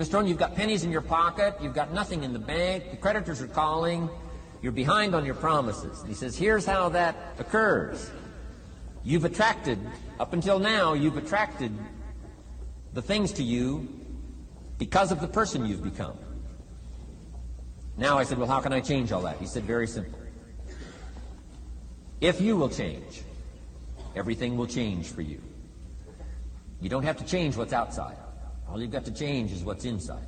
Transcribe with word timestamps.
Stone, 0.00 0.28
you've 0.28 0.38
got 0.38 0.54
pennies 0.54 0.84
in 0.84 0.92
your 0.92 1.00
pocket, 1.00 1.56
you've 1.60 1.74
got 1.74 1.92
nothing 1.92 2.22
in 2.22 2.32
the 2.32 2.38
bank, 2.38 2.92
the 2.92 2.96
creditors 2.96 3.42
are 3.42 3.48
calling, 3.48 4.08
you're 4.62 4.70
behind 4.70 5.12
on 5.12 5.24
your 5.24 5.34
promises. 5.34 5.98
And 5.98 6.08
he 6.08 6.14
says, 6.14 6.38
here's 6.38 6.64
how 6.64 6.90
that 6.90 7.34
occurs. 7.40 8.08
You've 9.02 9.24
attracted, 9.24 9.76
up 10.20 10.34
until 10.34 10.60
now, 10.60 10.92
you've 10.92 11.16
attracted 11.16 11.72
the 12.92 13.02
things 13.02 13.32
to 13.32 13.42
you 13.42 13.88
because 14.78 15.10
of 15.10 15.20
the 15.20 15.26
person 15.26 15.66
you've 15.66 15.82
become. 15.82 16.16
Now 17.96 18.18
I 18.18 18.22
said, 18.22 18.38
well, 18.38 18.46
how 18.46 18.60
can 18.60 18.72
I 18.72 18.78
change 18.78 19.10
all 19.10 19.22
that? 19.22 19.38
He 19.38 19.46
said, 19.46 19.64
very 19.64 19.88
simple. 19.88 20.20
If 22.20 22.40
you 22.40 22.56
will 22.56 22.68
change, 22.68 23.22
everything 24.14 24.56
will 24.56 24.68
change 24.68 25.08
for 25.08 25.22
you. 25.22 25.42
You 26.80 26.88
don't 26.88 27.02
have 27.02 27.16
to 27.16 27.24
change 27.24 27.56
what's 27.56 27.72
outside. 27.72 28.14
All 28.68 28.80
you've 28.80 28.90
got 28.90 29.04
to 29.06 29.12
change 29.12 29.52
is 29.52 29.64
what's 29.64 29.84
inside. 29.84 30.26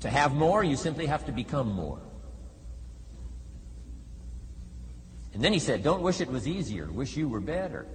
To 0.00 0.08
have 0.08 0.34
more, 0.34 0.62
you 0.62 0.76
simply 0.76 1.06
have 1.06 1.26
to 1.26 1.32
become 1.32 1.72
more. 1.72 2.00
And 5.34 5.42
then 5.42 5.52
he 5.52 5.58
said, 5.58 5.82
don't 5.82 6.02
wish 6.02 6.20
it 6.20 6.30
was 6.30 6.46
easier. 6.46 6.86
Wish 6.86 7.16
you 7.16 7.28
were 7.28 7.40
better. 7.40 7.86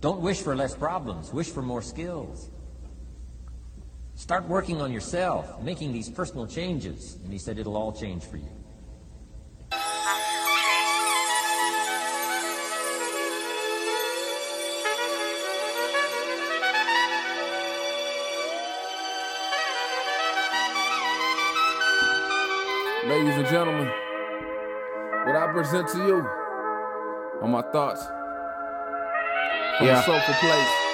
Don't 0.00 0.20
wish 0.20 0.40
for 0.40 0.54
less 0.54 0.74
problems. 0.74 1.32
Wish 1.32 1.48
for 1.48 1.62
more 1.62 1.82
skills. 1.82 2.50
Start 4.14 4.48
working 4.48 4.80
on 4.80 4.92
yourself, 4.92 5.62
making 5.62 5.92
these 5.92 6.08
personal 6.08 6.46
changes. 6.46 7.16
And 7.22 7.32
he 7.32 7.38
said, 7.38 7.58
it'll 7.58 7.76
all 7.76 7.92
change 7.92 8.24
for 8.24 8.36
you. 8.36 8.50
Ladies 23.08 23.36
and 23.36 23.46
gentlemen, 23.46 23.86
what 25.24 25.34
I 25.34 25.50
present 25.52 25.88
to 25.88 25.98
you 25.98 26.16
are 27.40 27.48
my 27.48 27.62
thoughts 27.72 28.04
from 29.78 29.86
Yeah. 29.86 30.00
a 30.00 30.02
soulful 30.02 30.34
place. 30.34 30.87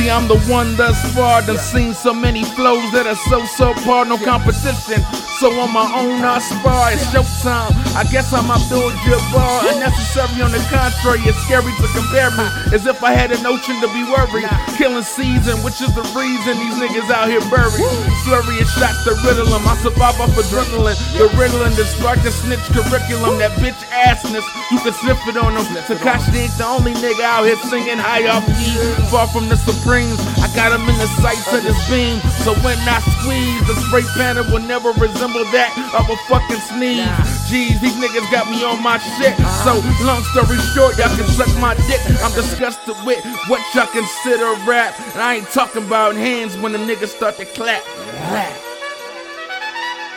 See, 0.00 0.08
I'm 0.08 0.28
the 0.28 0.40
one 0.48 0.76
thus 0.76 0.96
far 1.12 1.42
done 1.42 1.58
seen 1.58 1.92
so 1.92 2.14
many 2.14 2.42
flows 2.42 2.90
that 2.92 3.06
are 3.06 3.20
so 3.28 3.42
subpar, 3.42 4.08
no 4.08 4.16
competition. 4.16 5.04
So 5.36 5.48
on 5.60 5.72
my 5.72 5.88
own, 5.96 6.20
I 6.20 6.36
spar. 6.40 6.92
It's 6.92 7.04
showtime. 7.12 7.72
I 7.96 8.04
guess 8.12 8.32
I'm 8.32 8.48
Abdul 8.48 8.92
Jabbar. 9.04 9.72
Unnecessary 9.72 10.40
on 10.44 10.52
the 10.52 10.60
contrary, 10.68 11.20
it's 11.24 11.36
scary 11.44 11.72
to 11.80 11.88
compare 11.96 12.28
me. 12.32 12.44
As 12.76 12.84
if 12.84 13.00
I 13.04 13.12
had 13.12 13.32
an 13.32 13.44
ocean 13.44 13.80
to 13.80 13.88
be 13.92 14.04
worried. 14.04 14.48
Killing 14.76 15.04
season, 15.04 15.60
which 15.64 15.80
is 15.80 15.92
the 15.96 16.04
reason 16.16 16.60
these 16.60 16.76
niggas 16.76 17.08
out 17.08 17.28
here 17.32 17.40
buried. 17.48 17.80
Flurry 18.24 18.60
of 18.60 18.68
shots 18.68 19.04
to 19.04 19.16
riddle 19.24 19.48
'em. 19.52 19.64
I 19.64 19.76
survive 19.80 20.20
off 20.20 20.36
adrenaline. 20.36 20.96
The 21.16 21.28
riddling, 21.40 21.72
the 21.76 21.84
spark, 21.88 22.20
the 22.20 22.32
snitch 22.32 22.64
curriculum. 22.72 23.40
That 23.40 23.52
bitch 23.60 23.80
assness, 23.92 24.44
you 24.72 24.78
can 24.80 24.92
sniff 24.92 25.20
it 25.28 25.36
on 25.40 25.56
them. 25.56 25.64
Tekashi 25.88 26.36
ain't 26.36 26.56
the 26.56 26.66
only 26.68 26.92
nigga 27.00 27.24
out 27.24 27.44
here 27.44 27.56
singing 27.68 27.96
high 27.96 28.28
off 28.28 28.44
key. 28.60 28.76
Far 29.08 29.26
from 29.28 29.48
the 29.48 29.56
I 29.90 30.46
got 30.54 30.70
him 30.70 30.86
in 30.86 30.94
the 31.02 31.10
sights 31.18 31.52
of 31.52 31.64
this 31.64 31.74
beam. 31.90 32.20
So 32.46 32.54
when 32.62 32.78
I 32.86 33.02
squeeze, 33.18 33.58
the 33.66 33.74
spray 33.74 34.06
panel 34.14 34.46
will 34.46 34.62
never 34.62 34.90
resemble 34.94 35.42
that 35.50 35.74
of 35.98 36.06
a 36.06 36.14
fucking 36.30 36.62
sneeze. 36.62 37.10
Jeez, 37.50 37.82
these 37.82 37.98
niggas 37.98 38.30
got 38.30 38.46
me 38.46 38.62
on 38.62 38.80
my 38.84 38.98
shit. 39.18 39.34
So 39.66 39.82
long 40.06 40.22
story 40.30 40.62
short, 40.78 40.94
y'all 40.94 41.10
can 41.10 41.26
suck 41.34 41.50
my 41.58 41.74
dick. 41.90 41.98
I'm 42.22 42.30
disgusted 42.38 42.94
with 43.02 43.18
what 43.50 43.58
y'all 43.74 43.90
consider 43.90 44.54
rap. 44.62 44.94
And 45.10 45.22
I 45.22 45.42
ain't 45.42 45.50
talking 45.50 45.82
about 45.82 46.14
hands 46.14 46.56
when 46.56 46.70
the 46.70 46.78
niggas 46.78 47.10
start 47.10 47.34
to 47.38 47.44
clap. 47.44 47.82
Clap. 47.82 48.54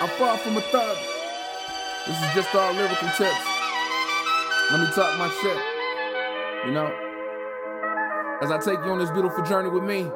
I'm 0.05 0.09
far 0.21 0.37
from 0.37 0.57
a 0.57 0.61
thug. 0.69 0.97
This 2.05 2.17
is 2.21 2.33
just 2.35 2.53
all 2.53 2.73
lyrical 2.73 3.09
tips. 3.17 3.41
Let 4.69 4.81
me 4.81 4.87
talk 4.93 5.17
my 5.17 5.33
shit. 5.41 5.57
You 6.67 6.73
know? 6.73 7.02
As 8.43 8.51
I 8.51 8.57
take 8.57 8.83
you 8.83 8.91
on 8.91 8.99
this 8.99 9.09
beautiful 9.09 9.41
journey 9.45 9.69
with 9.69 9.83
me, 9.83 10.11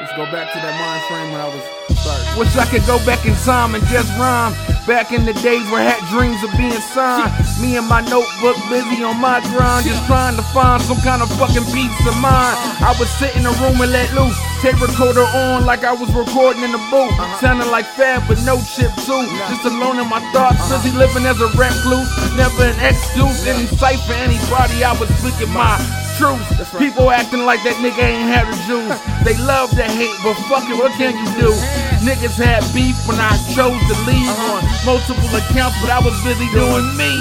let's 0.00 0.14
go 0.14 0.24
back 0.30 0.52
to 0.52 0.58
that 0.62 0.74
mind 0.78 1.02
frame 1.10 1.30
when 1.34 1.40
I 1.42 1.48
was 1.50 1.62
starting. 1.98 2.38
Wish 2.38 2.54
I 2.56 2.66
could 2.70 2.86
go 2.86 2.98
back 3.04 3.26
in 3.26 3.34
time 3.42 3.74
and 3.74 3.84
just 3.86 4.08
rhyme. 4.18 4.54
Back 4.86 5.12
in 5.12 5.26
the 5.26 5.34
days 5.44 5.66
where 5.68 5.84
I 5.84 5.92
had 5.92 6.00
dreams 6.08 6.40
of 6.40 6.50
being 6.56 6.80
signed. 6.94 7.28
Me 7.60 7.76
and 7.76 7.84
my 7.84 8.00
notebook 8.08 8.56
busy 8.72 9.04
on 9.04 9.20
my 9.20 9.42
grind, 9.52 9.84
just 9.84 10.00
trying 10.06 10.36
to 10.36 10.46
find 10.54 10.80
some 10.80 10.96
kind 11.04 11.20
of 11.20 11.28
fucking 11.36 11.66
peace 11.74 11.92
of 12.08 12.16
mind. 12.22 12.56
I 12.80 12.94
would 12.96 13.10
sit 13.20 13.36
in 13.36 13.44
a 13.44 13.52
room 13.60 13.76
and 13.82 13.92
let 13.92 14.08
loose. 14.14 14.38
Tape 14.62 14.80
recorder 14.80 15.26
on 15.36 15.66
like 15.66 15.84
I 15.84 15.92
was 15.92 16.08
recording 16.14 16.62
in 16.62 16.72
the 16.72 16.82
booth. 16.88 17.12
Sounding 17.42 17.68
like 17.68 17.84
Fab, 17.98 18.24
but 18.26 18.40
no 18.48 18.56
chip 18.64 18.94
too. 19.04 19.22
Just 19.50 19.66
alone 19.66 20.00
in 20.00 20.08
my 20.08 20.22
thoughts, 20.32 20.62
busy 20.70 20.94
living 20.96 21.26
as 21.26 21.36
a 21.42 21.48
recluse. 21.58 22.08
Never 22.38 22.70
an 22.70 22.78
excuse, 22.80 23.44
any 23.44 23.66
cipher, 23.76 24.16
anybody. 24.16 24.82
I 24.84 24.96
was 24.96 25.10
speaking 25.20 25.52
my 25.52 25.76
truth. 26.18 26.42
People 26.76 27.14
acting 27.14 27.46
like 27.46 27.62
that 27.62 27.78
nigga 27.78 28.02
ain't 28.02 28.26
had 28.26 28.50
the 28.50 28.58
juice. 28.66 28.98
They 29.28 29.36
love 29.44 29.68
to 29.76 29.84
hate, 29.84 30.14
but 30.24 30.40
fuck 30.48 30.64
it, 30.70 30.76
what 30.78 30.92
can 30.96 31.12
you 31.12 31.28
do? 31.36 31.52
Niggas 32.00 32.40
had 32.40 32.64
beef 32.72 32.96
when 33.04 33.20
I 33.20 33.36
chose 33.52 33.76
to 33.76 33.96
leave 34.08 34.32
on 34.48 34.64
multiple 34.88 35.28
accounts, 35.36 35.76
but 35.84 35.92
I 35.92 36.00
was 36.00 36.16
busy 36.24 36.48
doing 36.56 36.96
me. 36.96 37.12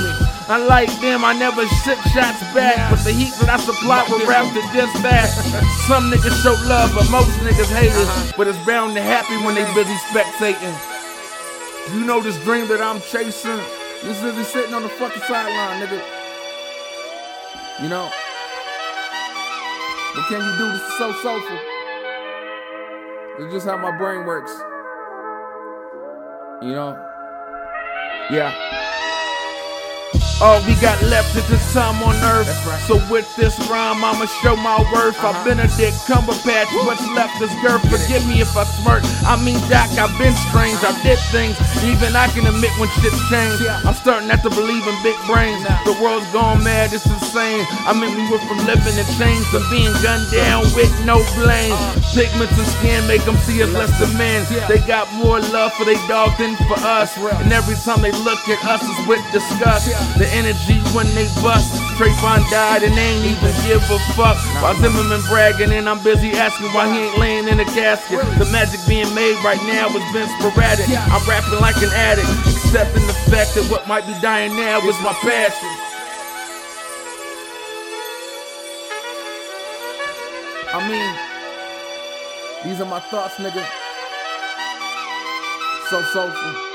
Unlike 0.48 1.04
them, 1.04 1.26
I 1.26 1.36
never 1.36 1.68
shit 1.84 2.00
shots 2.16 2.40
back, 2.56 2.80
but 2.88 3.04
the 3.04 3.12
heat 3.12 3.36
that 3.44 3.50
I 3.50 3.58
supply 3.60 4.08
with 4.08 4.24
raps 4.24 4.56
are 4.56 4.72
just 4.72 4.96
that. 5.04 5.28
Some 5.90 6.08
niggas 6.08 6.40
show 6.40 6.56
love, 6.64 6.96
but 6.96 7.12
most 7.12 7.36
niggas 7.44 7.68
hate 7.76 7.92
us. 7.92 8.32
But 8.40 8.48
it's 8.48 8.62
bound 8.64 8.96
to 8.96 9.02
happen 9.02 9.44
when 9.44 9.56
they 9.56 9.68
busy 9.76 9.98
spectating. 10.08 10.72
You 11.92 12.06
know 12.06 12.22
this 12.22 12.40
dream 12.46 12.70
that 12.70 12.80
I'm 12.80 13.02
chasing? 13.02 13.60
This 14.04 14.24
is 14.24 14.48
sitting 14.48 14.74
on 14.74 14.84
the 14.84 14.90
fucking 14.96 15.24
sideline, 15.24 15.84
nigga. 15.84 16.00
You 17.84 17.90
know? 17.90 18.08
What 20.18 20.26
can 20.30 20.42
you 20.42 20.58
do? 20.58 20.72
This 20.72 20.82
is 20.82 20.98
so 20.98 21.14
soulful. 21.22 21.60
It's 23.38 23.54
just 23.54 23.68
how 23.68 23.78
my 23.78 23.96
brain 23.96 24.26
works. 24.26 24.52
You 26.64 26.72
know? 26.74 26.98
Yeah. 28.32 28.87
All 30.40 30.62
we 30.70 30.78
got 30.78 31.02
left 31.10 31.36
is 31.36 31.42
this 31.50 31.74
time 31.74 31.98
on 32.06 32.14
earth. 32.22 32.46
right. 32.70 32.78
So 32.86 33.02
with 33.10 33.26
this 33.36 33.58
rhyme, 33.70 34.06
I'ma 34.06 34.30
show 34.46 34.56
my 34.56 34.78
worth. 34.94 35.18
Uh-huh. 35.18 35.34
I've 35.34 35.42
been 35.42 35.58
a 35.58 35.68
dick 35.82 35.98
Cumberbatch. 36.06 36.70
What's 36.86 37.02
left 37.18 37.42
is 37.42 37.50
girth. 37.66 37.82
Forgive 37.90 38.22
me 38.30 38.42
if 38.46 38.54
I 38.54 38.64
smirk. 38.78 39.02
I 39.26 39.34
mean, 39.42 39.58
Doc, 39.66 39.90
I've 39.98 40.14
been 40.22 40.38
strange. 40.46 40.78
I 40.86 40.94
did 41.02 41.18
things. 41.34 41.58
Even 41.82 42.14
I 42.14 42.30
can 42.38 42.46
admit 42.46 42.70
when 42.78 42.86
shit's 43.02 43.18
changed. 43.34 43.66
I'm 43.82 43.98
starting 43.98 44.30
not 44.30 44.46
to 44.46 44.54
believe 44.54 44.86
in 44.86 44.94
big 45.02 45.18
brains. 45.26 45.66
The 45.90 45.98
world's 45.98 46.30
gone 46.30 46.62
mad. 46.62 46.94
It's 46.94 47.10
insane. 47.10 47.66
I 47.90 47.98
mean, 47.98 48.14
we 48.14 48.22
went 48.30 48.46
from 48.46 48.62
living 48.70 48.94
in 48.94 49.10
chains 49.18 49.42
to 49.58 49.60
being 49.74 49.90
gunned 50.06 50.30
down 50.30 50.70
with 50.78 50.94
no 51.02 51.18
blame. 51.34 51.74
Uh-huh. 51.74 52.07
Pigments 52.18 52.58
and 52.58 52.66
skin 52.66 53.06
make 53.06 53.22
them 53.30 53.38
see 53.46 53.62
us 53.62 53.70
less 53.78 53.94
than 54.02 54.10
men. 54.18 54.42
They 54.68 54.82
got 54.90 55.06
more 55.14 55.40
love 55.54 55.72
for 55.74 55.86
they 55.86 55.94
dog 56.10 56.34
than 56.42 56.58
for 56.66 56.74
us. 56.82 57.16
And 57.16 57.54
every 57.54 57.76
time 57.86 58.02
they 58.02 58.12
look 58.26 58.42
at 58.50 58.58
us, 58.66 58.82
it's 58.82 59.08
with 59.08 59.22
disgust. 59.30 59.86
The 60.18 60.26
energy 60.34 60.82
when 60.98 61.06
they 61.14 61.30
bust. 61.46 61.78
Trayvon 61.94 62.42
died 62.50 62.82
and 62.82 62.98
they 62.98 63.06
ain't 63.06 63.26
even 63.38 63.54
give 63.70 63.86
a 63.94 64.00
fuck. 64.18 64.38
While 64.66 64.74
Zimmerman 64.82 65.22
bragging 65.30 65.72
and 65.72 65.88
I'm 65.88 66.02
busy 66.02 66.34
asking 66.34 66.74
why 66.74 66.90
he 66.90 67.06
ain't 67.06 67.18
laying 67.20 67.48
in 67.50 67.60
a 67.60 67.66
casket. 67.66 68.18
The 68.42 68.50
magic 68.50 68.82
being 68.88 69.14
made 69.14 69.38
right 69.46 69.62
now 69.70 69.90
has 69.90 70.06
been 70.10 70.30
sporadic. 70.42 70.90
I'm 70.90 71.22
rapping 71.30 71.62
like 71.62 71.78
an 71.86 71.94
addict, 71.94 72.30
accepting 72.50 73.06
the 73.06 73.14
fact 73.30 73.54
that 73.54 73.70
what 73.70 73.88
might 73.88 74.08
be 74.08 74.18
dying 74.26 74.56
now 74.58 74.82
is 74.90 74.98
my 75.06 75.14
passion. 75.22 75.70
I 80.74 80.82
mean, 80.90 81.27
these 82.68 82.82
are 82.82 82.86
my 82.86 83.00
thoughts, 83.00 83.36
nigga. 83.36 83.66
So 85.90 86.02
soulful. 86.12 86.67